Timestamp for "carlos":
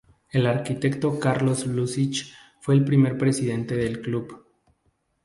1.19-1.67